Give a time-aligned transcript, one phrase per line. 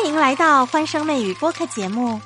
[0.00, 2.20] 欢迎来到欢声妹语播客节目，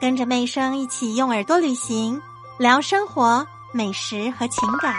[0.00, 2.22] 跟着妹声一起用耳朵旅行，
[2.56, 4.94] 聊生活、美食和情感。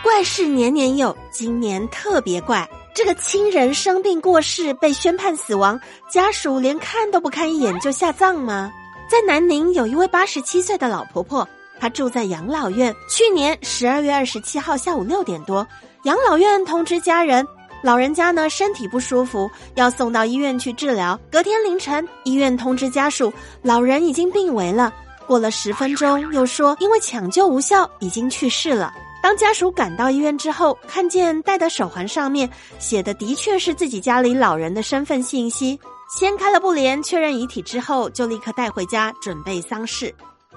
[0.00, 2.66] 怪事年年有，今年特别怪。
[2.94, 5.78] 这个亲人生病过世，被宣判死亡，
[6.08, 8.70] 家属连看都不看一眼就下葬吗？
[9.10, 11.46] 在南宁有一位八十七岁的老婆婆，
[11.80, 12.94] 她住在养老院。
[13.10, 15.66] 去年十二月二十七号下午六点多，
[16.04, 17.44] 养老院通知家人。
[17.82, 21.18] 老人家呢身体不舒服，要送到医院去治疗。
[21.30, 23.32] 隔天凌晨，医院通知家属，
[23.62, 24.92] 老人已经病危了。
[25.26, 28.92] 过了十分钟，又说因为抢救无效，已经去世了。
[29.22, 35.78] 当家属赶到医院之后，看见戴的手环上面写的的确是自己家里老人的身份信息，
[36.18, 40.14] 掀开了布帘确认遗体之后，就立刻带回家准备丧事。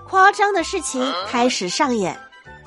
[0.07, 2.17] 夸张的事情开始上演，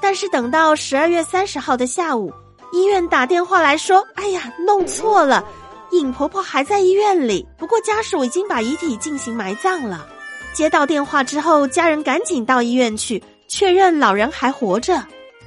[0.00, 2.32] 但是等到十二月三十号的下午。
[2.74, 5.45] 医院打电话来说：“哎呀，弄错了，
[5.92, 7.46] 尹婆婆还在医院里。
[7.56, 10.05] 不过家属已经把遗体进行埋葬了。”
[10.52, 14.95] 接到电话之后，家人赶紧到医院去确认老人还活着。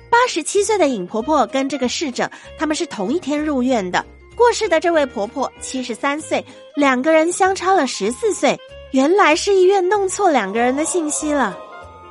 [0.10, 4.06] 八十七岁的尹婆婆跟这个逝者他们是同一天入院的。
[4.34, 6.44] 过世的这位婆婆七十三岁，
[6.78, 8.58] 两个人相差了十四岁。
[8.92, 11.58] 原来是医院弄错两个人的信息了。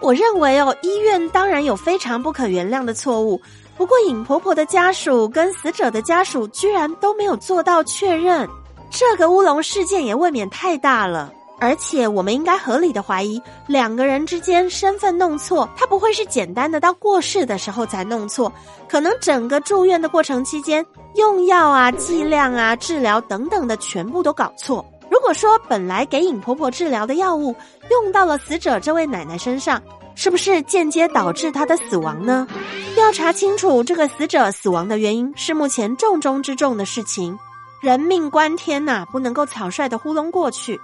[0.00, 3.40] 我认为哦，医院当然有非常不可原谅的错误。
[3.76, 8.48] 不过，尹婆婆的家属跟死者的家属居然都没有做到确认，
[8.90, 11.32] 这个乌龙事件也未免太大了。
[11.58, 18.52] 而且，我们应该合理的怀疑，两个人之间身份弄错，他不会是简单的到过世的时候才弄错，
[18.88, 24.84] 可能整个住院的过程期间，用药啊、剂量啊、治疗等等的全部都搞错。
[25.10, 27.54] 如果说本来给尹婆婆治疗的药物
[27.90, 29.82] 用到了死者这位奶奶身上，
[30.16, 32.48] 是不是间接导致她的死亡呢？
[32.96, 37.38] 调查清楚这个死者死亡的原因是目前重中之重的事情。
[37.82, 40.80] 人命关天呐，不能够草率的糊弄过去。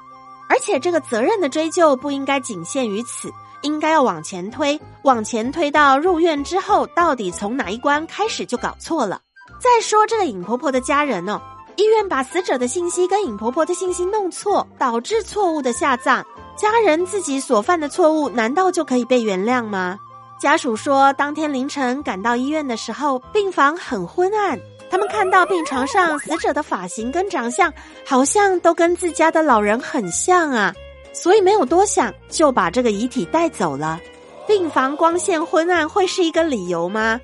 [0.48, 9.18] 而且这个责任的追究不应该仅限于此，应该要往前推，往前推到入院之后，到底从哪一关开始就搞错了？
[9.58, 11.40] 再说这个尹婆婆的家人呢，
[11.76, 16.22] 医院把死者的信息跟尹婆婆的信息弄错，导致错误的下葬。
[16.56, 19.98] 家人自己所犯的错误，难道就可以被原谅吗？
[20.38, 24.58] 家属说，当天凌晨赶到医院的时候，病房很昏暗，
[24.90, 27.72] 他们看到病床上死者的发型跟长相，
[28.04, 30.74] 好像都跟自家的老人很像啊，
[31.12, 34.00] 所以没有多想，就把这个遗体带走了。
[34.46, 37.20] 病房光线昏暗会是一个理由吗？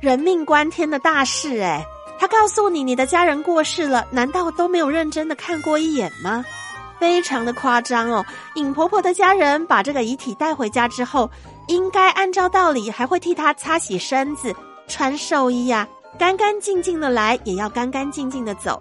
[0.00, 1.84] 人命关天的大事，哎，
[2.18, 6.44] 他告诉你你的家人过世了，难道都没有认真的看过一眼吗？
[7.00, 8.24] 非常的夸张哦！
[8.54, 11.28] 尹婆婆的家人把这个遗体带回家之后，
[11.66, 14.54] 应该按照道理还会替她擦洗身子、
[14.86, 15.88] 穿寿衣呀，
[16.18, 18.80] 干干净净的来，也要干干净净的走。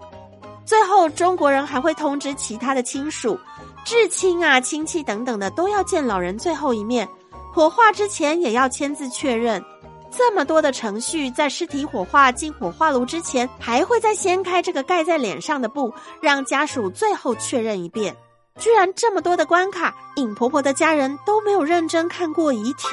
[0.65, 3.39] 最后，中国人还会通知其他的亲属、
[3.85, 7.07] 至亲啊、亲戚等等的，都要见老人最后一面。
[7.51, 9.63] 火化之前也要签字确认。
[10.11, 18.15] 这么多的程序，在尸体火化进火化炉之前，还会再掀开这个盖在脸上的布，让家属最后确认一遍。
[18.57, 22.87] 居然这么多的关卡，尹婆婆的家人都没有认真看过遗体。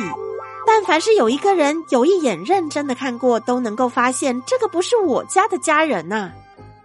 [0.66, 6.31] 但凡是有一个人有一眼认真的看过，都能够发现这个不是我家的家人呐。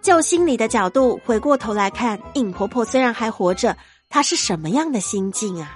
[0.01, 3.75] 就心理的角度，回过头来看，尹婆婆虽然还活着，
[4.09, 5.75] 她是什么样的心境啊？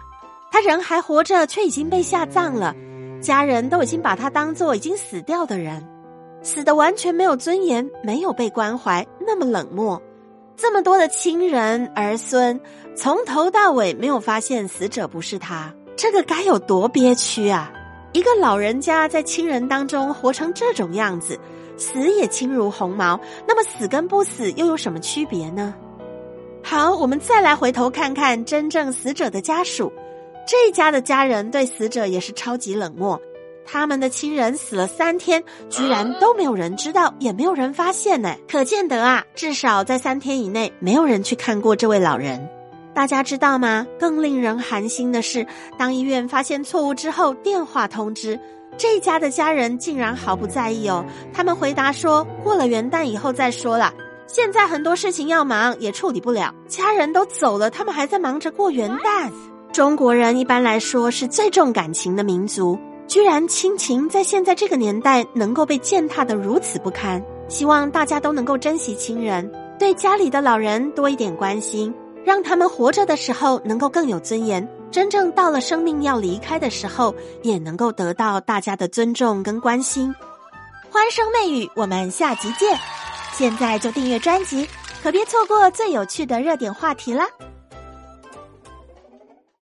[0.52, 2.76] 她人还活着，却已经被下葬了。
[3.26, 5.84] 家人都已经把他当做已经死掉的人，
[6.44, 10.00] 死的完全没有尊严，没有被关怀，那么冷漠。
[10.56, 12.62] 这么多的亲人儿孙，
[12.96, 17.74] 从头到尾没有发现死者不是他，这个该有多憋屈啊！
[18.14, 21.38] 一个老人家在亲人当中活成这种样子，
[21.78, 25.74] 死也轻如鸿毛，那么死跟不死又有什么区别呢？
[26.64, 29.92] 好，我们再来回头看看真正死者的家属。
[30.48, 33.20] 这家的家人对死者也是超级冷漠，
[33.66, 38.36] 他们的亲人死了三天，居然都没有人知道，也没有人发现呢。
[38.48, 42.48] 可见得啊，至少在三天以内，没有人去看过这位老人。
[42.94, 43.88] 大家知道吗？
[44.00, 45.48] 更令人寒心的是，
[45.80, 48.40] 当医院发现错误之后，电话通知
[48.78, 51.04] 这家的家人竟然毫不在意哦。
[51.34, 53.92] 他们回答说，过了元旦以后再说了，
[54.28, 56.54] 现在很多事情要忙，也处理不了。
[56.68, 59.32] 家人都走了，他们还在忙着过元旦。
[59.76, 62.80] 中国人一般来说是最重感情的民族，
[63.10, 67.22] 居然亲情在现在这个年代能够被践踏的如此不堪。
[67.50, 71.94] 希望大家都能够珍惜亲人，对家里的老人多一点关心，
[72.24, 77.14] 让他们活着的时候能够更有尊严，真正到了生命要离开的时候，
[77.44, 80.16] 也能够得到大家的尊重跟关心。
[80.90, 82.80] 欢声媚语，我们下集见！
[83.34, 84.66] 现在就订阅专辑，
[85.04, 87.26] 可别错过最有趣的热点话题了。